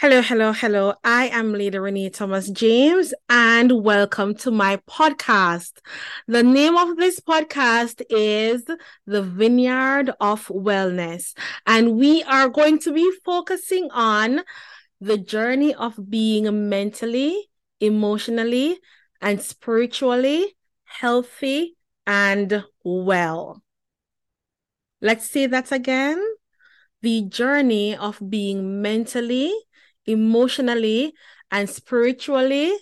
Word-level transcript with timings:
Hello, 0.00 0.22
hello, 0.22 0.52
hello. 0.52 0.94
I 1.02 1.26
am 1.26 1.52
Lady 1.52 1.76
Renae 1.76 2.12
Thomas 2.12 2.48
James, 2.50 3.12
and 3.28 3.82
welcome 3.82 4.32
to 4.36 4.52
my 4.52 4.76
podcast. 4.88 5.72
The 6.28 6.44
name 6.44 6.76
of 6.76 6.96
this 6.96 7.18
podcast 7.18 8.02
is 8.08 8.62
The 9.06 9.22
Vineyard 9.22 10.12
of 10.20 10.46
Wellness, 10.46 11.36
and 11.66 11.96
we 11.96 12.22
are 12.22 12.48
going 12.48 12.78
to 12.78 12.92
be 12.92 13.10
focusing 13.24 13.88
on 13.90 14.42
the 15.00 15.18
journey 15.18 15.74
of 15.74 15.98
being 16.08 16.68
mentally, 16.68 17.50
emotionally, 17.80 18.78
and 19.20 19.42
spiritually 19.42 20.56
healthy 20.84 21.76
and 22.06 22.64
well. 22.84 23.64
Let's 25.00 25.28
say 25.28 25.46
that 25.46 25.72
again. 25.72 26.24
The 27.02 27.22
journey 27.22 27.96
of 27.96 28.20
being 28.28 28.80
mentally, 28.80 29.52
emotionally, 30.08 31.12
and 31.50 31.68
spiritually 31.68 32.72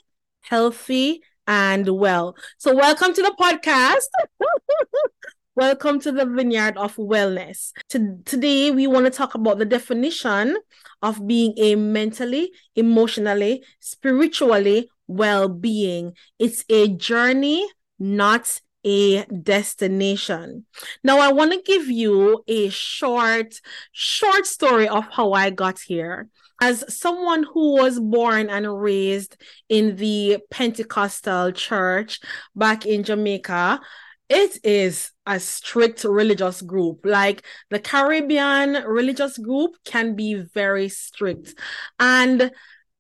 healthy 0.43 1.23
and 1.47 1.89
well. 1.89 2.37
So, 2.59 2.75
welcome 2.75 3.13
to 3.13 3.23
the 3.23 3.35
podcast. 3.39 4.07
welcome 5.57 5.99
to 6.01 6.13
the 6.13 6.25
Vineyard 6.25 6.77
of 6.77 6.97
Wellness. 6.97 7.73
To, 7.91 8.19
today, 8.25 8.71
we 8.71 8.87
want 8.87 9.07
to 9.07 9.11
talk 9.11 9.35
about 9.35 9.59
the 9.59 9.65
definition 9.65 10.57
of 11.03 11.27
being 11.27 11.55
a 11.59 11.75
mentally, 11.75 12.53
emotionally, 12.75 13.65
spiritually 13.81 14.89
well 15.09 15.49
being. 15.49 16.13
It's 16.39 16.65
a 16.69 16.89
journey, 16.89 17.67
not 17.99 18.61
a 18.85 19.25
destination. 19.25 20.65
Now, 21.03 21.19
I 21.19 21.33
want 21.33 21.53
to 21.53 21.63
give 21.63 21.89
you 21.89 22.45
a 22.47 22.69
short, 22.71 23.61
short 23.93 24.47
story 24.47 24.89
of 24.89 25.07
how 25.11 25.33
I 25.33 25.51
got 25.51 25.81
here 25.81 26.29
as 26.61 26.85
someone 26.95 27.45
who 27.45 27.75
was 27.75 28.01
born 28.01 28.49
and 28.51 28.81
raised 28.81 29.37
in 29.69 29.97
the 29.97 30.39
Pentecostal 30.51 31.53
church 31.53 32.21
back 32.55 32.87
in 32.87 33.03
Jamaica, 33.03 33.81
it 34.29 34.59
is 34.65 35.13
a 35.27 35.39
strict 35.39 36.05
religious 36.05 36.63
group. 36.63 37.01
Like 37.05 37.45
the 37.71 37.79
Caribbean 37.79 38.85
religious 38.85 39.39
group 39.39 39.77
can 39.85 40.17
be 40.17 40.35
very 40.35 40.89
strict. 40.89 41.55
And 41.99 42.51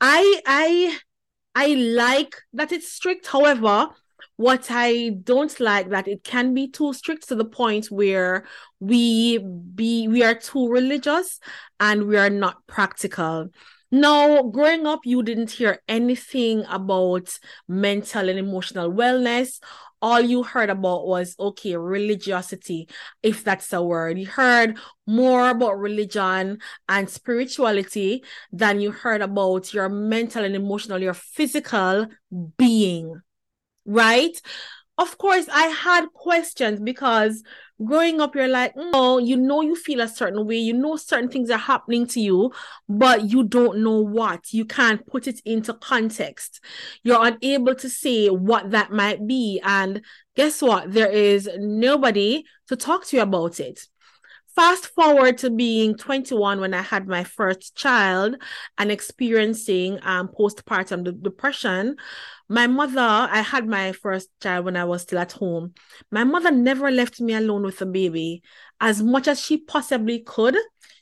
I 0.00 0.40
I 0.46 0.98
I 1.54 1.68
like 1.74 2.36
that 2.52 2.72
it's 2.72 2.92
strict. 2.92 3.26
However, 3.26 3.88
what 4.36 4.66
I 4.70 5.10
don't 5.22 5.58
like 5.60 5.90
that 5.90 6.08
it 6.08 6.24
can 6.24 6.54
be 6.54 6.68
too 6.68 6.92
strict 6.92 7.28
to 7.28 7.34
the 7.34 7.44
point 7.44 7.86
where 7.86 8.44
we 8.80 9.38
be 9.38 10.08
we 10.08 10.22
are 10.22 10.34
too 10.34 10.68
religious 10.68 11.40
and 11.80 12.06
we 12.06 12.16
are 12.16 12.30
not 12.30 12.66
practical. 12.66 13.48
Now, 13.92 14.42
growing 14.42 14.86
up, 14.86 15.00
you 15.04 15.22
didn't 15.22 15.52
hear 15.52 15.80
anything 15.88 16.64
about 16.68 17.38
mental 17.68 18.28
and 18.28 18.38
emotional 18.38 18.92
wellness. 18.92 19.60
All 20.02 20.20
you 20.20 20.42
heard 20.42 20.70
about 20.70 21.06
was, 21.06 21.36
okay, 21.38 21.76
religiosity, 21.76 22.88
if 23.22 23.44
that's 23.44 23.72
a 23.72 23.80
word. 23.82 24.18
You 24.18 24.26
heard 24.26 24.76
more 25.06 25.48
about 25.48 25.78
religion 25.78 26.58
and 26.88 27.08
spirituality 27.08 28.24
than 28.52 28.80
you 28.80 28.90
heard 28.90 29.22
about 29.22 29.72
your 29.72 29.88
mental 29.88 30.44
and 30.44 30.56
emotional, 30.56 31.00
your 31.00 31.14
physical 31.14 32.08
being 32.58 33.20
right? 33.86 34.40
Of 34.98 35.18
course, 35.18 35.46
I 35.52 35.66
had 35.66 36.06
questions 36.14 36.80
because 36.80 37.42
growing 37.84 38.20
up, 38.20 38.34
you're 38.34 38.48
like, 38.48 38.72
oh, 38.76 39.18
you 39.18 39.36
know, 39.36 39.60
you 39.60 39.76
feel 39.76 40.00
a 40.00 40.08
certain 40.08 40.46
way, 40.46 40.56
you 40.56 40.72
know, 40.72 40.96
certain 40.96 41.28
things 41.28 41.50
are 41.50 41.58
happening 41.58 42.06
to 42.06 42.20
you, 42.20 42.50
but 42.88 43.24
you 43.30 43.44
don't 43.44 43.78
know 43.78 44.00
what. 44.00 44.52
You 44.52 44.64
can't 44.64 45.06
put 45.06 45.26
it 45.26 45.40
into 45.44 45.74
context. 45.74 46.60
You're 47.02 47.24
unable 47.26 47.74
to 47.74 47.90
say 47.90 48.28
what 48.28 48.70
that 48.70 48.92
might 48.92 49.26
be. 49.26 49.60
And 49.62 50.02
guess 50.34 50.62
what? 50.62 50.92
There 50.92 51.10
is 51.10 51.48
nobody 51.58 52.44
to 52.68 52.76
talk 52.76 53.04
to 53.06 53.16
you 53.16 53.22
about 53.22 53.60
it. 53.60 53.80
Fast 54.54 54.86
forward 54.86 55.36
to 55.38 55.50
being 55.50 55.96
21 55.98 56.60
when 56.60 56.72
I 56.72 56.80
had 56.80 57.06
my 57.06 57.24
first 57.24 57.76
child 57.76 58.36
and 58.78 58.90
experiencing 58.90 59.98
um, 60.00 60.28
postpartum 60.28 61.22
depression. 61.22 61.96
My 62.48 62.66
mother, 62.66 63.00
I 63.00 63.40
had 63.40 63.66
my 63.66 63.92
first 63.92 64.28
child 64.40 64.66
when 64.66 64.76
I 64.76 64.84
was 64.84 65.02
still 65.02 65.18
at 65.18 65.32
home. 65.32 65.74
My 66.10 66.24
mother 66.24 66.50
never 66.50 66.90
left 66.90 67.20
me 67.20 67.34
alone 67.34 67.62
with 67.62 67.78
the 67.78 67.86
baby. 67.86 68.42
As 68.80 69.02
much 69.02 69.26
as 69.26 69.40
she 69.40 69.56
possibly 69.56 70.20
could, 70.20 70.56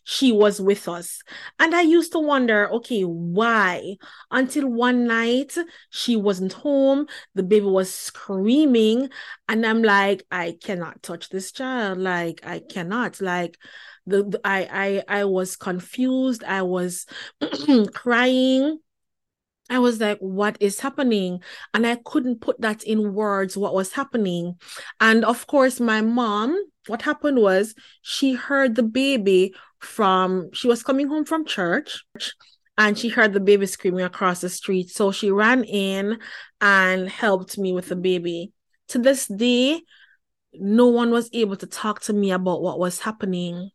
she 0.04 0.32
was 0.32 0.60
with 0.60 0.86
us. 0.88 1.20
And 1.58 1.74
I 1.74 1.82
used 1.82 2.12
to 2.12 2.18
wonder, 2.18 2.70
okay, 2.70 3.02
why? 3.02 3.96
Until 4.30 4.68
one 4.68 5.06
night 5.06 5.56
she 5.90 6.16
wasn't 6.16 6.52
home, 6.52 7.06
the 7.34 7.42
baby 7.42 7.66
was 7.66 7.92
screaming, 7.92 9.08
and 9.48 9.66
I'm 9.66 9.82
like, 9.82 10.24
I 10.30 10.56
cannot 10.62 11.02
touch 11.02 11.30
this 11.30 11.52
child. 11.52 11.98
Like, 11.98 12.40
I 12.44 12.60
cannot. 12.60 13.20
Like, 13.20 13.58
the, 14.06 14.22
the 14.24 14.40
I 14.44 15.02
I 15.08 15.20
I 15.20 15.24
was 15.24 15.56
confused. 15.56 16.44
I 16.44 16.62
was 16.62 17.06
crying 17.94 18.78
I 19.70 19.78
was 19.78 20.00
like, 20.00 20.18
what 20.18 20.56
is 20.60 20.80
happening? 20.80 21.40
And 21.72 21.86
I 21.86 21.96
couldn't 22.04 22.40
put 22.40 22.60
that 22.60 22.82
in 22.84 23.14
words, 23.14 23.56
what 23.56 23.74
was 23.74 23.92
happening. 23.92 24.56
And 25.00 25.24
of 25.24 25.46
course, 25.46 25.80
my 25.80 26.02
mom, 26.02 26.56
what 26.86 27.02
happened 27.02 27.40
was 27.40 27.74
she 28.02 28.34
heard 28.34 28.74
the 28.74 28.82
baby 28.82 29.54
from, 29.78 30.50
she 30.52 30.68
was 30.68 30.82
coming 30.82 31.08
home 31.08 31.24
from 31.24 31.46
church 31.46 32.04
and 32.76 32.98
she 32.98 33.08
heard 33.08 33.32
the 33.32 33.40
baby 33.40 33.64
screaming 33.66 34.04
across 34.04 34.42
the 34.42 34.50
street. 34.50 34.90
So 34.90 35.12
she 35.12 35.30
ran 35.30 35.64
in 35.64 36.18
and 36.60 37.08
helped 37.08 37.56
me 37.56 37.72
with 37.72 37.88
the 37.88 37.96
baby. 37.96 38.52
To 38.88 38.98
this 38.98 39.26
day, 39.26 39.80
no 40.52 40.88
one 40.88 41.10
was 41.10 41.30
able 41.32 41.56
to 41.56 41.66
talk 41.66 42.02
to 42.02 42.12
me 42.12 42.32
about 42.32 42.60
what 42.60 42.78
was 42.78 43.00
happening. 43.00 43.70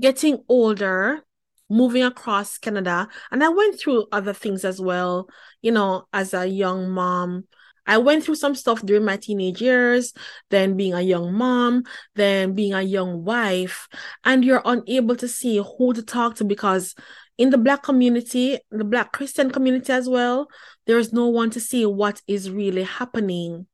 Getting 0.00 0.42
older, 0.48 1.22
moving 1.68 2.02
across 2.02 2.58
Canada. 2.58 3.08
And 3.30 3.42
I 3.42 3.48
went 3.48 3.78
through 3.78 4.06
other 4.12 4.32
things 4.32 4.64
as 4.64 4.80
well, 4.80 5.28
you 5.62 5.72
know, 5.72 6.06
as 6.12 6.34
a 6.34 6.46
young 6.46 6.90
mom. 6.90 7.44
I 7.86 7.98
went 7.98 8.24
through 8.24 8.34
some 8.34 8.54
stuff 8.54 8.82
during 8.82 9.04
my 9.04 9.16
teenage 9.16 9.62
years, 9.62 10.12
then 10.50 10.76
being 10.76 10.92
a 10.92 11.00
young 11.00 11.32
mom, 11.32 11.84
then 12.16 12.54
being 12.54 12.74
a 12.74 12.82
young 12.82 13.24
wife, 13.24 13.88
and 14.24 14.44
you're 14.44 14.62
unable 14.64 15.14
to 15.16 15.28
see 15.28 15.58
who 15.58 15.94
to 15.94 16.02
talk 16.02 16.34
to 16.36 16.44
because 16.44 16.96
in 17.38 17.50
the 17.50 17.58
Black 17.58 17.82
community, 17.82 18.58
the 18.70 18.84
Black 18.84 19.12
Christian 19.12 19.50
community 19.50 19.92
as 19.92 20.08
well, 20.08 20.48
there 20.86 20.98
is 20.98 21.12
no 21.12 21.28
one 21.28 21.50
to 21.50 21.60
see 21.60 21.86
what 21.86 22.20
is 22.26 22.50
really 22.50 22.82
happening. 22.82 23.66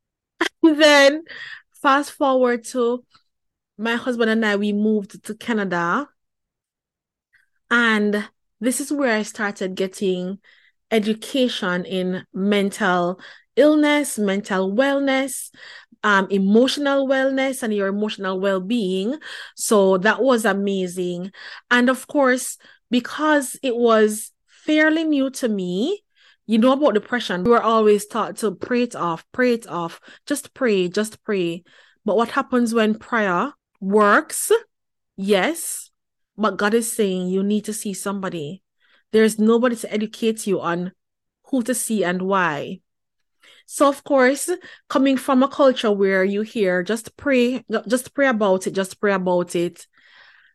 then, 0.62 1.24
fast 1.82 2.12
forward 2.12 2.64
to 2.64 3.04
my 3.76 3.96
husband 3.96 4.30
and 4.30 4.44
I, 4.44 4.56
we 4.56 4.72
moved 4.72 5.22
to 5.24 5.34
Canada 5.34 6.08
and 7.70 8.28
this 8.60 8.80
is 8.80 8.92
where 8.92 9.16
I 9.16 9.22
started 9.22 9.74
getting 9.74 10.38
education 10.90 11.84
in 11.84 12.26
mental 12.34 13.20
illness, 13.56 14.18
mental 14.18 14.72
wellness, 14.72 15.50
um, 16.02 16.26
emotional 16.30 17.06
wellness, 17.06 17.62
and 17.62 17.74
your 17.74 17.88
emotional 17.88 18.40
well 18.40 18.60
being. 18.60 19.18
So 19.54 19.98
that 19.98 20.22
was 20.22 20.44
amazing. 20.44 21.32
And 21.70 21.88
of 21.88 22.06
course, 22.06 22.58
because 22.90 23.56
it 23.62 23.76
was 23.76 24.32
fairly 24.46 25.04
new 25.04 25.30
to 25.30 25.48
me, 25.48 26.02
you 26.46 26.58
know 26.58 26.72
about 26.72 26.94
depression, 26.94 27.44
we 27.44 27.50
were 27.50 27.62
always 27.62 28.06
taught 28.06 28.36
to 28.38 28.52
pray 28.54 28.82
it 28.82 28.96
off, 28.96 29.24
pray 29.32 29.54
it 29.54 29.68
off, 29.68 30.00
just 30.26 30.52
pray, 30.54 30.88
just 30.88 31.22
pray. 31.22 31.62
But 32.04 32.16
what 32.16 32.30
happens 32.30 32.74
when 32.74 32.98
prayer 32.98 33.52
works? 33.80 34.50
Yes, 35.16 35.89
but 36.36 36.56
God 36.56 36.74
is 36.74 36.90
saying 36.90 37.28
you 37.28 37.42
need 37.42 37.64
to 37.66 37.72
see 37.72 37.94
somebody. 37.94 38.62
There's 39.12 39.38
nobody 39.38 39.76
to 39.76 39.92
educate 39.92 40.46
you 40.46 40.60
on 40.60 40.92
who 41.50 41.62
to 41.64 41.74
see 41.74 42.04
and 42.04 42.22
why. 42.22 42.80
So 43.66 43.88
of 43.88 44.02
course, 44.04 44.50
coming 44.88 45.16
from 45.16 45.42
a 45.42 45.48
culture 45.48 45.92
where 45.92 46.24
you 46.24 46.42
hear 46.42 46.82
just 46.82 47.16
pray, 47.16 47.64
just 47.86 48.14
pray 48.14 48.28
about 48.28 48.66
it, 48.66 48.72
just 48.72 49.00
pray 49.00 49.12
about 49.12 49.54
it, 49.54 49.86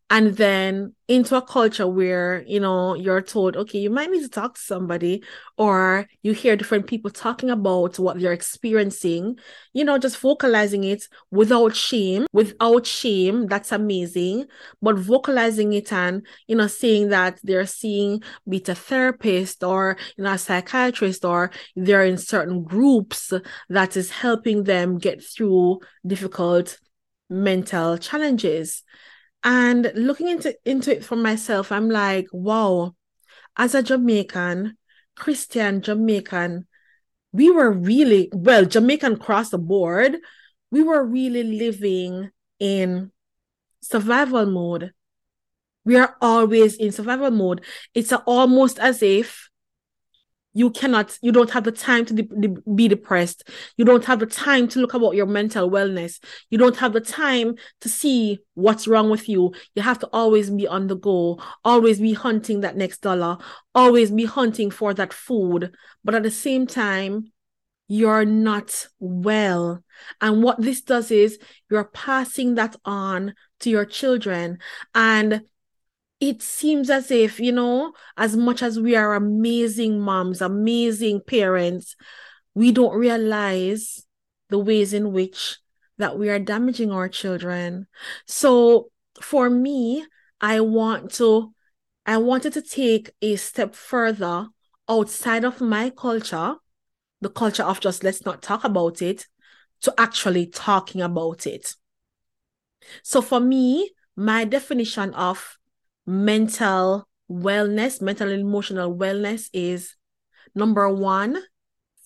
and 0.10 0.38
then 0.38 0.94
into 1.08 1.36
a 1.36 1.42
culture 1.42 1.88
where 1.88 2.44
you 2.48 2.60
know 2.60 2.94
you're 2.94 3.22
told 3.22 3.58
okay 3.58 3.80
you 3.80 3.90
might 3.90 4.10
need 4.10 4.22
to 4.22 4.30
talk 4.30 4.54
to 4.54 4.62
somebody 4.62 5.24
or 5.58 6.08
you 6.22 6.32
hear 6.32 6.56
different 6.56 6.86
people 6.86 7.10
talking 7.10 7.50
about 7.50 7.98
what 7.98 8.20
they're 8.20 8.32
experiencing 8.32 9.36
you 9.74 9.84
know 9.84 9.98
just 9.98 10.18
vocalizing 10.20 10.84
it 10.84 11.08
without 11.32 11.76
shame 11.76 12.28
without 12.34 12.86
shame 12.86 13.48
that's 13.48 13.72
amazing. 13.72 14.46
But 14.82 14.98
vocalizing 14.98 15.74
it 15.74 15.92
and 15.92 16.26
you 16.48 16.56
know 16.56 16.68
saying 16.68 17.10
that 17.10 17.40
they're 17.44 17.66
seeing 17.66 18.22
be 18.48 18.58
it 18.58 18.70
a 18.70 18.76
therapist 18.76 19.64
or 19.64 19.98
you 20.18 20.24
know 20.24 20.34
a 20.34 20.38
psychiatrist 20.38 21.26
or 21.26 21.52
they're 21.76 22.06
in 22.06 22.18
certain 22.18 22.64
groups 22.64 23.34
that 23.70 23.98
is 23.98 24.12
helping 24.12 24.64
them 24.64 24.98
get 24.98 25.24
through 25.24 25.80
difficult 26.06 26.78
mental 27.30 27.98
challenges 27.98 28.84
and 29.46 29.92
looking 29.94 30.28
into 30.28 30.58
into 30.66 30.92
it 30.92 31.06
for 31.06 31.16
myself, 31.16 31.72
I'm 31.72 31.90
like, 31.90 32.28
wow, 32.34 32.96
as 33.56 33.76
a 33.76 33.84
Jamaican, 33.84 34.76
Christian 35.16 35.82
Jamaican, 35.82 36.68
we 37.32 37.52
were 37.52 37.72
really, 37.72 38.30
well, 38.34 38.66
Jamaican 38.66 39.14
across 39.14 39.52
the 39.52 39.60
board, 39.60 40.18
we 40.72 40.82
were 40.82 41.06
really 41.06 41.44
living 41.44 42.32
in 42.60 43.12
survival 43.82 44.48
mode. 44.48 44.92
We 45.86 45.96
are 45.98 46.16
always 46.20 46.76
in 46.76 46.92
survival 46.92 47.30
mode. 47.30 47.64
It's 47.94 48.12
almost 48.12 48.80
as 48.80 49.04
if 49.04 49.50
you 50.56 50.72
cannot 50.72 51.20
you 51.22 51.34
don't 51.34 51.52
have 51.52 51.66
the 51.66 51.72
time 51.72 52.06
to 52.06 52.14
de- 52.14 52.58
be 52.74 52.88
depressed. 52.88 53.44
You 53.76 53.84
don't 53.84 54.06
have 54.06 54.20
the 54.20 54.26
time 54.26 54.70
to 54.70 54.80
look 54.80 54.94
about 54.94 55.16
your 55.16 55.26
mental 55.26 55.70
wellness. 55.70 56.24
You 56.50 56.58
don't 56.58 56.78
have 56.78 56.94
the 56.94 57.02
time 57.02 57.56
to 57.82 57.90
see 57.90 58.40
what's 58.54 58.88
wrong 58.88 59.10
with 59.10 59.28
you. 59.28 59.54
You 59.76 59.82
have 59.82 60.00
to 60.00 60.10
always 60.14 60.50
be 60.50 60.66
on 60.66 60.88
the 60.88 60.96
go 60.96 61.42
always 61.66 62.00
be 62.00 62.14
hunting 62.14 62.62
that 62.62 62.78
next 62.78 63.00
dollar 63.02 63.38
always 63.76 64.12
be 64.12 64.24
hunting 64.24 64.72
for 64.72 64.94
that 64.94 65.12
food. 65.14 65.76
But 66.06 66.16
at 66.16 66.24
the 66.24 66.32
same 66.32 66.66
time 66.66 67.34
you're 67.88 68.26
not 68.26 68.88
well. 69.00 69.84
And 70.22 70.42
what 70.42 70.62
this 70.62 70.82
does 70.82 71.12
is 71.12 71.38
you're 71.70 71.84
passing 71.84 72.56
that 72.56 72.76
on 72.86 73.36
to 73.60 73.70
your 73.70 73.86
children. 73.86 74.60
And 74.96 75.42
it 76.20 76.42
seems 76.42 76.90
as 76.90 77.12
if, 77.12 77.40
you 77.40 77.52
know, 77.52 77.94
as 78.18 78.36
much 78.36 78.64
as 78.64 78.80
we 78.80 78.96
are 78.96 79.14
amazing 79.14 80.00
moms, 80.00 80.42
amazing 80.42 81.22
parents, 81.22 81.96
we 82.54 82.72
don't 82.72 82.98
realize 82.98 84.06
the 84.50 84.60
ways 84.60 84.94
in 84.94 85.12
which 85.12 85.58
that 85.98 86.18
we 86.18 86.30
are 86.30 86.40
damaging 86.40 86.92
our 86.92 87.10
children. 87.10 87.88
So 88.26 88.92
for 89.22 89.50
me, 89.50 90.06
I 90.42 90.60
want 90.62 91.14
to 91.16 91.54
I 92.06 92.18
wanted 92.18 92.54
to 92.54 92.62
take 92.62 93.12
a 93.22 93.36
step 93.36 93.74
further 93.74 94.48
outside 94.88 95.44
of 95.44 95.60
my 95.60 95.90
culture, 95.90 96.56
the 97.20 97.30
culture 97.30 97.64
of 97.64 97.80
just 97.80 98.04
let's 98.04 98.26
not 98.26 98.44
talk 98.44 98.64
about 98.64 99.02
it, 99.02 99.26
to 99.82 99.94
actually 99.98 100.48
talking 100.48 101.02
about 101.02 101.48
it. 101.48 101.76
So 103.02 103.22
for 103.22 103.40
me, 103.40 103.92
my 104.16 104.46
definition 104.46 105.14
of 105.16 105.58
mental 106.06 107.08
wellness, 107.30 108.02
mental 108.02 108.32
and 108.32 108.42
emotional 108.42 108.96
wellness 108.96 109.50
is 109.54 109.96
number 110.54 110.90
one, 110.90 111.38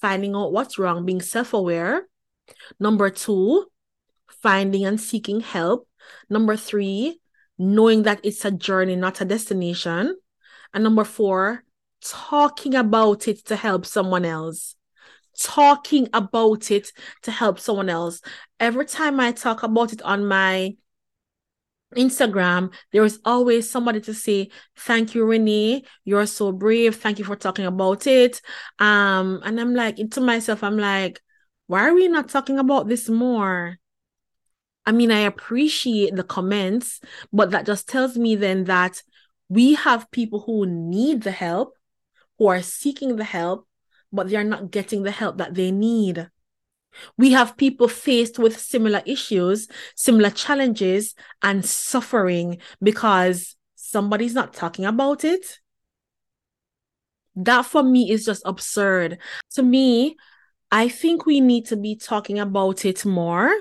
finding 0.01 0.35
out 0.35 0.51
what's 0.51 0.79
wrong, 0.79 1.05
being 1.05 1.21
self 1.21 1.53
aware. 1.53 2.07
Number 2.79 3.09
two, 3.09 3.67
finding 4.41 4.85
and 4.85 4.99
seeking 4.99 5.41
help. 5.41 5.87
Number 6.29 6.55
three, 6.55 7.19
knowing 7.57 8.03
that 8.03 8.21
it's 8.23 8.45
a 8.45 8.51
journey, 8.51 8.95
not 8.95 9.21
a 9.21 9.25
destination. 9.25 10.17
And 10.73 10.83
number 10.83 11.03
four, 11.03 11.63
talking 12.01 12.75
about 12.75 13.27
it 13.27 13.45
to 13.45 13.55
help 13.55 13.85
someone 13.85 14.25
else. 14.25 14.75
Talking 15.37 16.09
about 16.13 16.71
it 16.71 16.91
to 17.23 17.31
help 17.31 17.59
someone 17.59 17.89
else. 17.89 18.21
Every 18.59 18.85
time 18.85 19.19
I 19.19 19.31
talk 19.31 19.63
about 19.63 19.93
it 19.93 20.01
on 20.01 20.25
my 20.25 20.75
Instagram, 21.95 22.73
there 22.91 23.03
is 23.03 23.19
always 23.25 23.69
somebody 23.69 24.01
to 24.01 24.13
say, 24.13 24.49
Thank 24.77 25.15
you, 25.15 25.25
Renae. 25.25 25.85
You're 26.05 26.25
so 26.25 26.51
brave. 26.51 26.95
Thank 26.95 27.19
you 27.19 27.25
for 27.25 27.35
talking 27.35 27.65
about 27.65 28.05
it. 28.07 28.41
Um, 28.77 29.41
and 29.43 29.59
I'm 29.59 29.73
like, 29.73 29.97
to 30.11 30.21
myself, 30.21 30.63
I'm 30.63 30.77
like, 30.77 31.21
why 31.67 31.87
are 31.87 31.93
we 31.93 32.07
not 32.07 32.29
talking 32.29 32.59
about 32.59 32.87
this 32.87 33.09
more? 33.09 33.77
I 34.85 34.91
mean, 34.91 35.11
I 35.11 35.19
appreciate 35.19 36.15
the 36.15 36.23
comments, 36.23 36.99
but 37.31 37.51
that 37.51 37.65
just 37.65 37.87
tells 37.87 38.17
me 38.17 38.35
then 38.35 38.63
that 38.63 39.03
we 39.49 39.75
have 39.75 40.09
people 40.11 40.39
who 40.39 40.65
need 40.65 41.21
the 41.23 41.31
help, 41.31 41.75
who 42.37 42.47
are 42.47 42.61
seeking 42.61 43.15
the 43.15 43.23
help, 43.23 43.67
but 44.11 44.29
they're 44.29 44.43
not 44.43 44.71
getting 44.71 45.03
the 45.03 45.11
help 45.11 45.37
that 45.37 45.53
they 45.53 45.71
need. 45.71 46.29
We 47.17 47.31
have 47.31 47.57
people 47.57 47.87
faced 47.87 48.39
with 48.39 48.59
similar 48.59 49.01
issues, 49.05 49.67
similar 49.95 50.29
challenges, 50.29 51.15
and 51.41 51.65
suffering 51.65 52.59
because 52.81 53.55
somebody's 53.75 54.33
not 54.33 54.53
talking 54.53 54.85
about 54.85 55.23
it. 55.23 55.59
That 57.35 57.65
for 57.65 57.83
me 57.83 58.11
is 58.11 58.25
just 58.25 58.43
absurd. 58.45 59.19
To 59.51 59.63
me, 59.63 60.17
I 60.71 60.89
think 60.89 61.25
we 61.25 61.41
need 61.41 61.65
to 61.67 61.77
be 61.77 61.95
talking 61.95 62.39
about 62.39 62.85
it 62.85 63.05
more. 63.05 63.51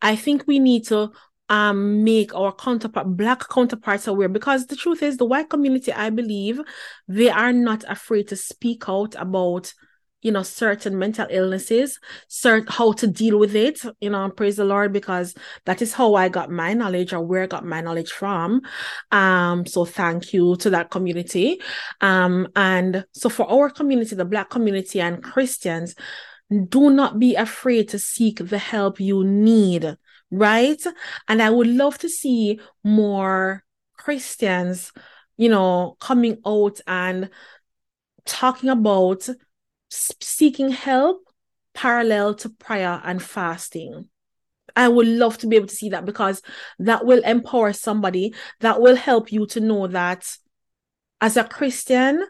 I 0.00 0.16
think 0.16 0.46
we 0.46 0.58
need 0.58 0.86
to 0.88 1.12
um 1.48 2.04
make 2.04 2.34
our 2.34 2.52
counterpart 2.52 3.16
black 3.16 3.48
counterparts 3.48 4.06
aware 4.06 4.28
because 4.28 4.66
the 4.66 4.76
truth 4.76 5.02
is 5.02 5.16
the 5.16 5.24
white 5.24 5.50
community 5.50 5.92
i 5.92 6.08
believe 6.08 6.60
they 7.08 7.28
are 7.28 7.52
not 7.52 7.84
afraid 7.88 8.28
to 8.28 8.36
speak 8.36 8.84
out 8.88 9.14
about 9.18 9.74
you 10.22 10.30
know 10.30 10.42
certain 10.42 10.98
mental 10.98 11.26
illnesses 11.30 11.98
cert 12.28 12.68
how 12.70 12.92
to 12.92 13.06
deal 13.06 13.38
with 13.38 13.54
it 13.54 13.80
you 14.00 14.08
know 14.08 14.30
praise 14.30 14.56
the 14.56 14.64
lord 14.64 14.92
because 14.92 15.34
that 15.66 15.82
is 15.82 15.92
how 15.92 16.14
i 16.14 16.28
got 16.28 16.50
my 16.50 16.72
knowledge 16.72 17.12
or 17.12 17.20
where 17.20 17.42
i 17.42 17.46
got 17.46 17.64
my 17.64 17.80
knowledge 17.80 18.12
from. 18.12 18.62
Um 19.10 19.66
so 19.66 19.84
thank 19.84 20.32
you 20.32 20.56
to 20.56 20.70
that 20.70 20.90
community. 20.90 21.60
Um 22.00 22.48
and 22.56 23.04
so 23.12 23.28
for 23.28 23.50
our 23.50 23.68
community 23.68 24.14
the 24.14 24.24
black 24.24 24.50
community 24.50 25.00
and 25.00 25.22
christians 25.22 25.94
do 26.68 26.90
not 26.90 27.18
be 27.18 27.34
afraid 27.34 27.88
to 27.88 27.98
seek 27.98 28.38
the 28.38 28.58
help 28.58 29.00
you 29.00 29.24
need 29.24 29.96
right? 30.30 30.82
And 31.28 31.42
i 31.42 31.50
would 31.50 31.66
love 31.66 31.98
to 31.98 32.08
see 32.08 32.60
more 32.84 33.64
christians 33.96 34.92
you 35.36 35.48
know 35.48 35.96
coming 36.00 36.38
out 36.46 36.80
and 36.86 37.30
talking 38.24 38.70
about 38.70 39.28
seeking 39.92 40.70
help 40.70 41.28
parallel 41.74 42.34
to 42.34 42.48
prayer 42.48 43.00
and 43.04 43.22
fasting. 43.22 44.08
I 44.74 44.88
would 44.88 45.06
love 45.06 45.38
to 45.38 45.46
be 45.46 45.56
able 45.56 45.68
to 45.68 45.74
see 45.74 45.90
that 45.90 46.04
because 46.04 46.40
that 46.78 47.04
will 47.04 47.22
empower 47.24 47.72
somebody, 47.72 48.34
that 48.60 48.80
will 48.80 48.96
help 48.96 49.30
you 49.30 49.46
to 49.48 49.60
know 49.60 49.86
that 49.86 50.36
as 51.20 51.36
a 51.36 51.44
Christian, 51.44 52.26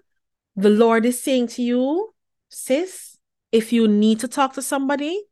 the 0.56 0.70
Lord 0.70 1.06
is 1.06 1.22
saying 1.22 1.48
to 1.48 1.62
you, 1.62 2.12
sis, 2.48 3.16
if 3.52 3.72
you 3.72 3.86
need 3.86 4.20
to 4.20 4.28
talk 4.28 4.54
to 4.54 4.62
somebody, 4.62 5.22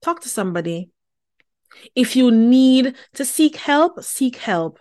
talk 0.00 0.20
to 0.22 0.28
somebody. 0.28 0.90
If 1.94 2.16
you 2.16 2.30
need 2.30 2.94
to 3.14 3.24
seek 3.24 3.56
help, 3.56 4.02
seek 4.02 4.36
help. 4.36 4.78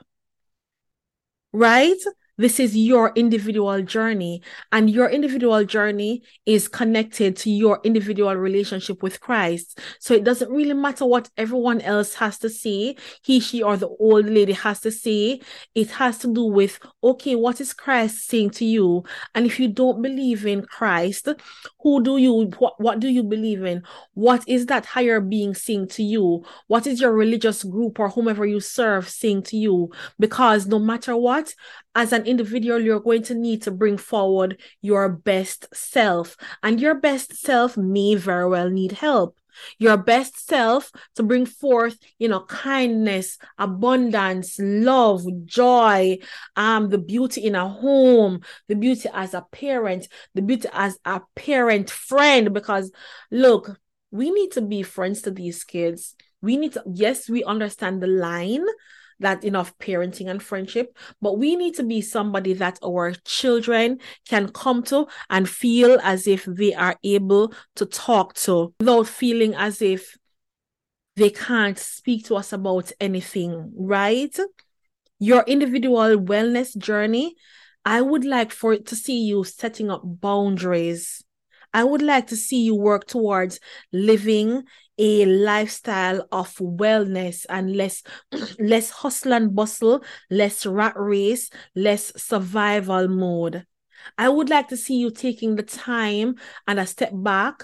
Right? 1.53 1.97
This 2.37 2.59
is 2.59 2.75
your 2.75 3.11
individual 3.15 3.81
journey, 3.83 4.41
and 4.71 4.89
your 4.89 5.09
individual 5.09 5.63
journey 5.63 6.23
is 6.45 6.67
connected 6.67 7.35
to 7.37 7.51
your 7.51 7.79
individual 7.83 8.35
relationship 8.35 9.03
with 9.03 9.19
Christ. 9.19 9.79
So 9.99 10.13
it 10.13 10.23
doesn't 10.23 10.51
really 10.51 10.73
matter 10.73 11.05
what 11.05 11.29
everyone 11.37 11.81
else 11.81 12.15
has 12.15 12.39
to 12.39 12.49
say, 12.49 12.95
he, 13.21 13.39
she, 13.39 13.61
or 13.61 13.77
the 13.77 13.89
old 13.89 14.25
lady 14.25 14.53
has 14.53 14.79
to 14.81 14.91
say. 14.91 15.41
It 15.75 15.91
has 15.91 16.17
to 16.19 16.33
do 16.33 16.45
with, 16.45 16.79
okay, 17.03 17.35
what 17.35 17.61
is 17.61 17.73
Christ 17.73 18.27
saying 18.27 18.51
to 18.51 18.65
you? 18.65 19.03
And 19.35 19.45
if 19.45 19.59
you 19.59 19.67
don't 19.67 20.01
believe 20.01 20.45
in 20.45 20.63
Christ, 20.63 21.27
who 21.81 22.03
do 22.03 22.17
you, 22.17 22.51
what, 22.57 22.79
what 22.79 22.99
do 22.99 23.07
you 23.07 23.23
believe 23.23 23.63
in? 23.63 23.83
What 24.13 24.47
is 24.47 24.67
that 24.67 24.85
higher 24.85 25.19
being 25.19 25.53
saying 25.53 25.89
to 25.89 26.03
you? 26.03 26.43
What 26.67 26.87
is 26.87 27.01
your 27.01 27.11
religious 27.11 27.63
group 27.63 27.99
or 27.99 28.09
whomever 28.09 28.45
you 28.45 28.59
serve 28.59 29.09
saying 29.09 29.43
to 29.43 29.57
you? 29.57 29.91
Because 30.19 30.67
no 30.67 30.79
matter 30.79 31.15
what, 31.15 31.53
as 31.93 32.13
an 32.13 32.25
individual, 32.31 32.79
you're 32.79 32.99
going 32.99 33.23
to 33.23 33.35
need 33.35 33.61
to 33.63 33.71
bring 33.71 33.97
forward 33.97 34.59
your 34.81 35.09
best 35.09 35.67
self. 35.73 36.35
And 36.63 36.81
your 36.81 36.95
best 36.95 37.35
self 37.35 37.77
may 37.77 38.15
very 38.15 38.49
well 38.49 38.69
need 38.69 38.93
help. 38.93 39.37
Your 39.77 39.97
best 39.97 40.47
self 40.47 40.91
to 41.15 41.23
bring 41.23 41.45
forth, 41.45 41.97
you 42.17 42.27
know, 42.27 42.45
kindness, 42.45 43.37
abundance, 43.57 44.57
love, 44.59 45.23
joy, 45.45 46.17
um, 46.55 46.89
the 46.89 46.97
beauty 46.97 47.41
in 47.41 47.55
a 47.55 47.67
home, 47.67 48.41
the 48.67 48.75
beauty 48.75 49.09
as 49.13 49.33
a 49.33 49.45
parent, 49.51 50.07
the 50.33 50.41
beauty 50.41 50.69
as 50.73 50.97
a 51.05 51.21
parent 51.35 51.89
friend. 51.89 52.53
Because 52.53 52.91
look, 53.29 53.77
we 54.11 54.31
need 54.31 54.51
to 54.53 54.61
be 54.61 54.83
friends 54.83 55.21
to 55.23 55.31
these 55.31 55.63
kids. 55.63 56.15
We 56.41 56.57
need 56.57 56.73
to, 56.73 56.83
yes, 56.91 57.29
we 57.29 57.43
understand 57.43 58.01
the 58.01 58.07
line 58.07 58.65
that 59.21 59.43
enough 59.43 59.77
parenting 59.79 60.29
and 60.29 60.43
friendship, 60.43 60.97
but 61.21 61.37
we 61.37 61.55
need 61.55 61.75
to 61.75 61.83
be 61.83 62.01
somebody 62.01 62.53
that 62.53 62.77
our 62.83 63.13
children 63.25 63.99
can 64.27 64.49
come 64.49 64.83
to 64.83 65.07
and 65.29 65.49
feel 65.49 65.99
as 66.03 66.27
if 66.27 66.45
they 66.45 66.73
are 66.73 66.97
able 67.03 67.53
to 67.75 67.85
talk 67.85 68.33
to 68.33 68.73
without 68.79 69.07
feeling 69.07 69.55
as 69.55 69.81
if 69.81 70.17
they 71.15 71.29
can't 71.29 71.77
speak 71.77 72.25
to 72.25 72.35
us 72.35 72.53
about 72.53 72.91
anything, 72.99 73.71
right? 73.75 74.37
Your 75.19 75.43
individual 75.43 76.17
wellness 76.17 76.77
journey, 76.77 77.35
I 77.85 78.01
would 78.01 78.25
like 78.25 78.51
for 78.51 78.77
to 78.77 78.95
see 78.95 79.23
you 79.23 79.43
setting 79.43 79.89
up 79.89 80.01
boundaries. 80.03 81.23
I 81.73 81.83
would 81.83 82.01
like 82.01 82.27
to 82.27 82.35
see 82.35 82.63
you 82.63 82.75
work 82.75 83.07
towards 83.07 83.59
living 83.93 84.63
a 84.97 85.25
lifestyle 85.25 86.27
of 86.31 86.53
wellness 86.57 87.45
and 87.49 87.75
less 87.75 88.03
less 88.59 88.89
hustle 88.89 89.33
and 89.33 89.55
bustle, 89.55 90.03
less 90.29 90.65
rat 90.65 90.93
race, 90.95 91.49
less 91.75 92.11
survival 92.21 93.07
mode. 93.07 93.65
I 94.17 94.29
would 94.29 94.49
like 94.49 94.67
to 94.69 94.77
see 94.77 94.97
you 94.97 95.11
taking 95.11 95.55
the 95.55 95.63
time 95.63 96.35
and 96.67 96.79
a 96.79 96.85
step 96.85 97.11
back 97.13 97.63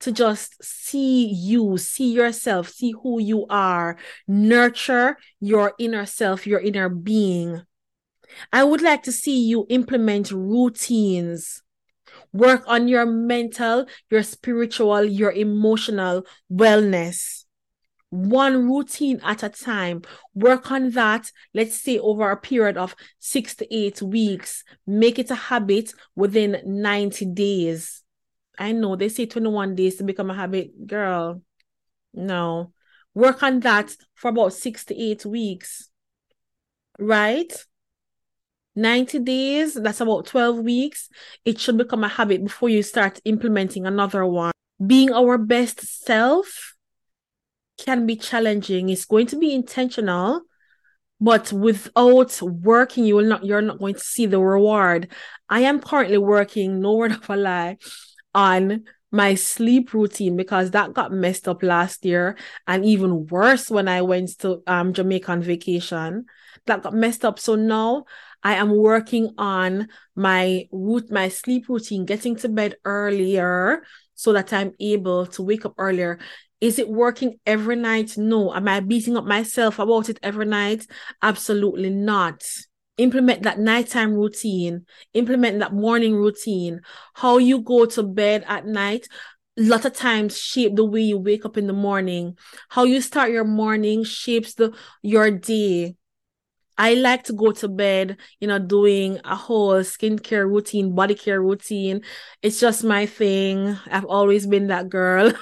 to 0.00 0.12
just 0.12 0.62
see 0.62 1.26
you, 1.26 1.78
see 1.78 2.12
yourself, 2.12 2.68
see 2.68 2.92
who 3.02 3.20
you 3.20 3.46
are, 3.48 3.96
nurture 4.26 5.16
your 5.40 5.74
inner 5.78 6.06
self, 6.06 6.46
your 6.46 6.60
inner 6.60 6.88
being. 6.88 7.62
I 8.52 8.64
would 8.64 8.82
like 8.82 9.04
to 9.04 9.12
see 9.12 9.46
you 9.46 9.66
implement 9.68 10.32
routines, 10.32 11.62
work 12.32 12.64
on 12.66 12.88
your 12.88 13.06
mental, 13.06 13.86
your 14.10 14.22
spiritual, 14.22 15.04
your 15.04 15.32
emotional 15.32 16.24
wellness 16.50 17.42
one 18.12 18.68
routine 18.68 19.18
at 19.24 19.42
a 19.42 19.48
time. 19.48 20.02
Work 20.34 20.70
on 20.70 20.90
that, 20.90 21.32
let's 21.54 21.80
say 21.80 21.98
over 21.98 22.30
a 22.30 22.36
period 22.36 22.76
of 22.76 22.94
six 23.18 23.54
to 23.56 23.74
eight 23.74 24.02
weeks. 24.02 24.64
Make 24.86 25.18
it 25.18 25.30
a 25.30 25.34
habit 25.34 25.94
within 26.14 26.60
90 26.62 27.24
days. 27.32 28.02
I 28.58 28.72
know 28.72 28.96
they 28.96 29.08
say 29.08 29.24
21 29.24 29.74
days 29.74 29.96
to 29.96 30.04
become 30.04 30.28
a 30.28 30.34
habit. 30.34 30.86
Girl, 30.86 31.40
no. 32.12 32.74
Work 33.14 33.42
on 33.42 33.60
that 33.60 33.96
for 34.14 34.28
about 34.28 34.52
six 34.52 34.84
to 34.86 34.94
eight 34.94 35.24
weeks. 35.24 35.88
Right? 36.98 37.50
90 38.74 39.18
days, 39.20 39.74
that's 39.74 40.00
about 40.00 40.26
12 40.26 40.58
weeks. 40.58 41.08
It 41.44 41.58
should 41.60 41.76
become 41.76 42.04
a 42.04 42.08
habit 42.08 42.42
before 42.42 42.68
you 42.68 42.82
start 42.82 43.20
implementing 43.24 43.86
another 43.86 44.24
one. 44.24 44.52
Being 44.84 45.12
our 45.12 45.38
best 45.38 45.80
self 46.04 46.74
can 47.78 48.06
be 48.06 48.16
challenging. 48.16 48.88
It's 48.88 49.04
going 49.04 49.26
to 49.28 49.36
be 49.36 49.54
intentional, 49.54 50.42
but 51.20 51.52
without 51.52 52.40
working, 52.42 53.04
you 53.04 53.16
will 53.16 53.26
not 53.26 53.44
you're 53.44 53.62
not 53.62 53.78
going 53.78 53.94
to 53.94 54.00
see 54.00 54.26
the 54.26 54.40
reward. 54.40 55.12
I 55.48 55.60
am 55.60 55.80
currently 55.80 56.18
working, 56.18 56.80
no 56.80 56.94
word 56.96 57.12
of 57.12 57.28
a 57.28 57.36
lie, 57.36 57.76
on 58.34 58.84
my 59.14 59.34
sleep 59.34 59.92
routine 59.92 60.36
because 60.36 60.70
that 60.70 60.94
got 60.94 61.12
messed 61.12 61.46
up 61.46 61.62
last 61.62 62.02
year 62.04 62.34
and 62.66 62.82
even 62.82 63.26
worse 63.26 63.70
when 63.70 63.86
I 63.86 64.00
went 64.00 64.38
to 64.38 64.62
um 64.66 64.94
Jamaican 64.94 65.42
vacation. 65.42 66.24
That 66.66 66.82
got 66.82 66.94
messed 66.94 67.24
up. 67.24 67.38
So 67.38 67.54
now 67.54 68.04
I 68.42 68.54
am 68.54 68.76
working 68.76 69.30
on 69.38 69.88
my 70.14 70.68
root 70.72 71.10
my 71.10 71.28
sleep 71.28 71.68
routine, 71.68 72.04
getting 72.04 72.36
to 72.36 72.48
bed 72.48 72.76
earlier 72.84 73.84
so 74.14 74.32
that 74.32 74.52
I'm 74.52 74.72
able 74.80 75.26
to 75.26 75.42
wake 75.42 75.64
up 75.64 75.74
earlier. 75.78 76.18
Is 76.60 76.78
it 76.78 76.88
working 76.88 77.40
every 77.44 77.76
night? 77.76 78.16
No. 78.16 78.54
Am 78.54 78.68
I 78.68 78.80
beating 78.80 79.16
up 79.16 79.24
myself 79.24 79.78
about 79.78 80.08
it 80.08 80.20
every 80.22 80.46
night? 80.46 80.86
Absolutely 81.20 81.90
not. 81.90 82.44
Implement 82.98 83.42
that 83.42 83.58
nighttime 83.58 84.14
routine, 84.14 84.84
implement 85.14 85.58
that 85.58 85.72
morning 85.72 86.14
routine. 86.14 86.80
How 87.14 87.38
you 87.38 87.62
go 87.62 87.86
to 87.86 88.02
bed 88.02 88.44
at 88.46 88.66
night, 88.66 89.08
a 89.58 89.62
lot 89.62 89.84
of 89.84 89.94
times 89.94 90.38
shape 90.38 90.76
the 90.76 90.84
way 90.84 91.00
you 91.00 91.18
wake 91.18 91.44
up 91.44 91.56
in 91.56 91.66
the 91.66 91.72
morning. 91.72 92.36
How 92.68 92.84
you 92.84 93.00
start 93.00 93.32
your 93.32 93.44
morning 93.44 94.04
shapes 94.04 94.54
the 94.54 94.72
your 95.02 95.30
day. 95.30 95.96
I 96.82 96.94
like 96.94 97.22
to 97.24 97.32
go 97.32 97.52
to 97.52 97.68
bed, 97.68 98.16
you 98.40 98.48
know, 98.48 98.58
doing 98.58 99.20
a 99.24 99.36
whole 99.36 99.74
skincare 99.82 100.48
routine, 100.48 100.96
body 100.96 101.14
care 101.14 101.40
routine. 101.40 102.02
It's 102.42 102.58
just 102.58 102.82
my 102.82 103.06
thing. 103.06 103.78
I've 103.88 104.04
always 104.04 104.48
been 104.48 104.66
that 104.66 104.88
girl. 104.88 105.32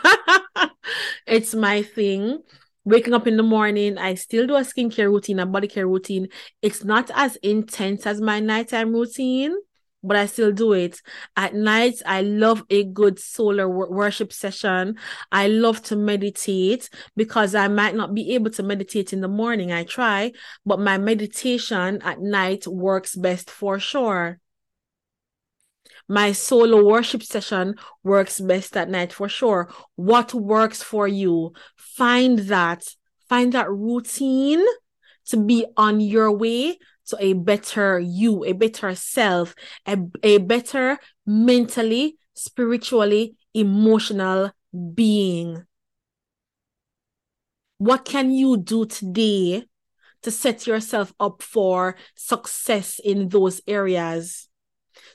it's 1.26 1.54
my 1.54 1.82
thing. 1.82 2.42
Waking 2.84 3.14
up 3.14 3.26
in 3.26 3.38
the 3.38 3.42
morning, 3.42 3.96
I 3.96 4.14
still 4.14 4.46
do 4.46 4.56
a 4.56 4.60
skincare 4.60 5.10
routine, 5.10 5.38
a 5.38 5.46
body 5.46 5.68
care 5.68 5.86
routine. 5.86 6.28
It's 6.60 6.84
not 6.84 7.10
as 7.14 7.36
intense 7.36 8.06
as 8.06 8.20
my 8.20 8.40
nighttime 8.40 8.92
routine, 8.92 9.56
but 10.02 10.16
I 10.16 10.26
still 10.26 10.52
do 10.52 10.72
it. 10.72 11.00
At 11.36 11.54
night, 11.54 12.02
I 12.06 12.22
love 12.22 12.64
a 12.70 12.84
good 12.84 13.18
solar 13.18 13.68
worship 13.68 14.32
session. 14.32 14.96
I 15.30 15.48
love 15.48 15.82
to 15.84 15.96
meditate 15.96 16.88
because 17.16 17.54
I 17.54 17.68
might 17.68 17.94
not 17.94 18.14
be 18.14 18.34
able 18.34 18.50
to 18.52 18.62
meditate 18.62 19.12
in 19.12 19.20
the 19.20 19.28
morning. 19.28 19.72
I 19.72 19.84
try, 19.84 20.32
but 20.64 20.80
my 20.80 20.98
meditation 20.98 22.00
at 22.02 22.20
night 22.20 22.66
works 22.66 23.14
best 23.14 23.50
for 23.50 23.78
sure 23.78 24.40
my 26.10 26.32
solo 26.32 26.84
worship 26.84 27.22
session 27.22 27.76
works 28.02 28.40
best 28.40 28.76
at 28.76 28.90
night 28.90 29.12
for 29.12 29.28
sure. 29.28 29.72
What 29.94 30.34
works 30.34 30.82
for 30.82 31.06
you? 31.06 31.52
Find 31.76 32.40
that, 32.40 32.82
find 33.28 33.52
that 33.52 33.70
routine 33.70 34.60
to 35.26 35.36
be 35.36 35.66
on 35.76 36.00
your 36.00 36.32
way 36.32 36.78
to 37.10 37.16
a 37.20 37.34
better 37.34 37.98
you, 37.98 38.44
a 38.44 38.52
better 38.52 38.94
self, 38.94 39.54
a, 39.86 39.98
a 40.22 40.38
better 40.38 40.98
mentally, 41.26 42.16
spiritually, 42.34 43.36
emotional 43.54 44.52
being. 44.94 45.64
What 47.78 48.04
can 48.04 48.30
you 48.30 48.56
do 48.56 48.86
today 48.86 49.64
to 50.22 50.30
set 50.30 50.66
yourself 50.66 51.14
up 51.18 51.42
for 51.42 51.96
success 52.14 52.98
in 53.02 53.28
those 53.28 53.60
areas? 53.66 54.48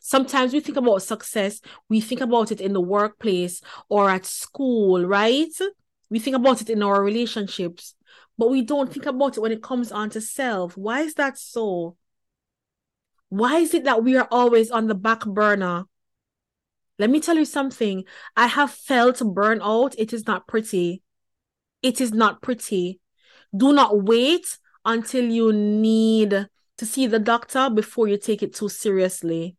Sometimes 0.02 0.54
we 0.54 0.60
think 0.60 0.78
about 0.78 1.04
success, 1.04 1.62
we 1.90 2.02
think 2.02 2.22
about 2.22 2.52
it 2.52 2.62
in 2.62 2.74
the 2.74 2.82
workplace 2.82 3.62
or 3.90 4.10
at 4.10 4.26
school, 4.26 5.06
right? 5.06 5.52
We 6.10 6.20
think 6.20 6.36
about 6.36 6.62
it 6.62 6.70
in 6.70 6.82
our 6.84 7.04
relationships, 7.04 7.96
but 8.38 8.50
we 8.50 8.62
don't 8.62 8.92
think 8.92 9.06
about 9.06 9.38
it 9.38 9.40
when 9.40 9.52
it 9.52 9.64
comes 9.64 9.92
on 9.92 10.10
to 10.12 10.22
self. 10.22 10.76
Why 10.78 11.02
is 11.02 11.16
that 11.16 11.38
so? 11.38 11.98
Why 13.30 13.58
is 13.58 13.74
it 13.74 13.86
that 13.86 14.04
we 14.04 14.18
are 14.18 14.28
always 14.32 14.72
on 14.72 14.88
the 14.88 14.96
back 14.96 15.26
burner? 15.26 15.86
Let 16.98 17.10
me 17.10 17.20
tell 17.20 17.36
you 17.38 17.46
something. 17.46 18.04
I 18.36 18.48
have 18.48 18.72
felt 18.72 19.18
burnout. 19.18 19.96
It 19.98 20.14
is 20.14 20.26
not 20.28 20.48
pretty. 20.48 21.02
It 21.82 22.00
is 22.00 22.14
not 22.14 22.42
pretty. 22.42 23.00
Do 23.56 23.74
not 23.74 24.04
wait 24.04 24.58
until 24.86 25.26
you 25.26 25.52
need 25.52 26.48
to 26.78 26.86
see 26.86 27.08
the 27.08 27.20
doctor 27.20 27.70
before 27.70 28.08
you 28.08 28.18
take 28.18 28.44
it 28.44 28.54
too 28.54 28.70
seriously. 28.70 29.56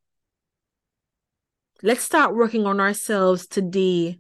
Let's 1.82 2.02
start 2.02 2.34
working 2.34 2.66
on 2.66 2.80
ourselves 2.80 3.46
today. 3.46 4.18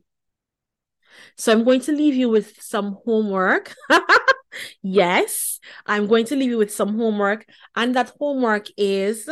So 1.36 1.52
I'm 1.52 1.64
going 1.64 1.80
to 1.82 1.92
leave 1.92 2.14
you 2.14 2.28
with 2.28 2.60
some 2.60 2.98
homework. 3.04 3.74
yes, 4.82 5.60
I'm 5.86 6.06
going 6.06 6.26
to 6.26 6.36
leave 6.36 6.50
you 6.50 6.58
with 6.58 6.72
some 6.72 6.96
homework. 6.96 7.46
And 7.74 7.94
that 7.96 8.12
homework 8.18 8.66
is 8.76 9.28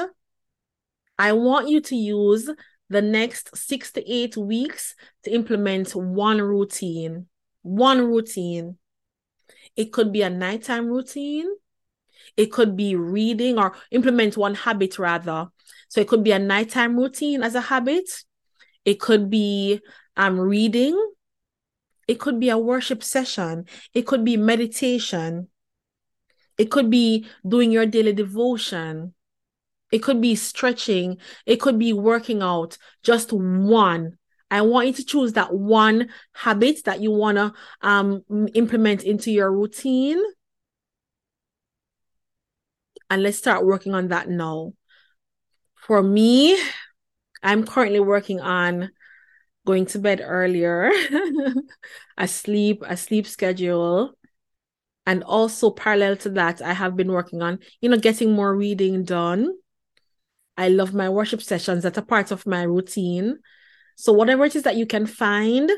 I 1.18 1.32
want 1.32 1.68
you 1.68 1.80
to 1.80 1.96
use 1.96 2.50
the 2.88 3.02
next 3.02 3.56
six 3.56 3.92
to 3.92 4.10
eight 4.10 4.36
weeks 4.36 4.94
to 5.24 5.30
implement 5.32 5.94
one 5.94 6.40
routine. 6.40 7.26
One 7.62 8.00
routine. 8.06 8.78
It 9.76 9.92
could 9.92 10.12
be 10.12 10.22
a 10.22 10.30
nighttime 10.30 10.86
routine. 10.86 11.48
It 12.36 12.52
could 12.52 12.76
be 12.76 12.96
reading 12.96 13.58
or 13.58 13.74
implement 13.90 14.36
one 14.36 14.54
habit 14.54 14.98
rather. 14.98 15.48
So 15.88 16.00
it 16.00 16.08
could 16.08 16.24
be 16.24 16.32
a 16.32 16.38
nighttime 16.38 16.96
routine 16.96 17.42
as 17.42 17.54
a 17.54 17.60
habit. 17.60 18.08
It 18.84 19.00
could 19.00 19.30
be 19.30 19.80
um 20.16 20.38
reading. 20.38 20.98
It 22.06 22.20
could 22.20 22.40
be 22.40 22.50
a 22.50 22.58
worship 22.58 23.02
session. 23.02 23.66
It 23.92 24.02
could 24.06 24.24
be 24.24 24.36
meditation. 24.36 25.48
It 26.58 26.70
could 26.70 26.90
be 26.90 27.26
doing 27.46 27.70
your 27.70 27.86
daily 27.86 28.12
devotion. 28.12 29.14
It 29.90 29.98
could 29.98 30.20
be 30.20 30.34
stretching. 30.34 31.18
It 31.46 31.60
could 31.60 31.78
be 31.78 31.92
working 31.92 32.42
out. 32.42 32.78
Just 33.02 33.32
one. 33.32 34.18
I 34.50 34.60
want 34.60 34.86
you 34.86 34.92
to 34.94 35.04
choose 35.04 35.32
that 35.32 35.52
one 35.52 36.10
habit 36.32 36.84
that 36.84 37.00
you 37.00 37.10
want 37.10 37.38
to 37.38 37.52
um, 37.82 38.22
implement 38.54 39.02
into 39.02 39.30
your 39.30 39.50
routine 39.50 40.22
and 43.10 43.22
let's 43.22 43.38
start 43.38 43.64
working 43.64 43.94
on 43.94 44.08
that 44.08 44.28
now. 44.28 44.72
For 45.74 46.02
me, 46.02 46.60
I'm 47.42 47.64
currently 47.66 48.00
working 48.00 48.40
on 48.40 48.90
going 49.66 49.86
to 49.86 49.98
bed 49.98 50.20
earlier, 50.22 50.90
a 52.18 52.28
sleep, 52.28 52.82
a 52.86 52.96
sleep 52.96 53.26
schedule. 53.26 54.12
And 55.06 55.22
also 55.22 55.70
parallel 55.70 56.16
to 56.18 56.30
that, 56.30 56.62
I 56.62 56.72
have 56.72 56.96
been 56.96 57.12
working 57.12 57.42
on, 57.42 57.58
you 57.80 57.88
know, 57.88 57.98
getting 57.98 58.32
more 58.32 58.54
reading 58.54 59.04
done. 59.04 59.52
I 60.56 60.68
love 60.68 60.94
my 60.94 61.08
worship 61.08 61.42
sessions. 61.42 61.82
That's 61.82 61.98
a 61.98 62.02
part 62.02 62.30
of 62.30 62.46
my 62.46 62.62
routine. 62.62 63.38
So 63.96 64.12
whatever 64.12 64.44
it 64.44 64.56
is 64.56 64.62
that 64.62 64.76
you 64.76 64.86
can 64.86 65.06
find 65.06 65.70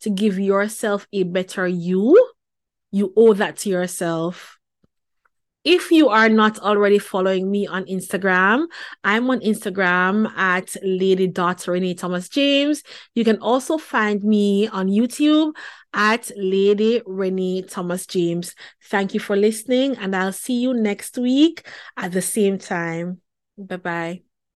to 0.00 0.10
give 0.10 0.38
yourself 0.38 1.06
a 1.12 1.22
better 1.22 1.66
you, 1.66 2.32
you 2.90 3.12
owe 3.16 3.32
that 3.34 3.56
to 3.58 3.70
yourself. 3.70 4.55
If 5.66 5.90
you 5.90 6.08
are 6.10 6.28
not 6.28 6.60
already 6.60 7.00
following 7.00 7.50
me 7.50 7.66
on 7.66 7.86
Instagram, 7.86 8.66
I'm 9.02 9.28
on 9.28 9.40
Instagram 9.40 10.30
at 10.36 10.76
Lady 10.80 11.26
Renae 11.26 11.98
Thomas 11.98 12.28
James. 12.28 12.84
You 13.16 13.24
can 13.24 13.38
also 13.38 13.76
find 13.76 14.22
me 14.22 14.68
on 14.68 14.86
YouTube 14.86 15.56
at 15.92 16.30
Lady 16.36 17.00
Renae 17.00 17.68
Thomas 17.68 18.06
James. 18.06 18.54
Thank 18.84 19.12
you 19.12 19.18
for 19.18 19.34
listening, 19.34 19.96
and 19.96 20.14
I'll 20.14 20.30
see 20.30 20.60
you 20.60 20.72
next 20.72 21.18
week 21.18 21.66
at 21.96 22.12
the 22.12 22.22
same 22.22 22.58
time. 22.58 23.20
Bye 23.58 23.76
bye. 23.78 24.25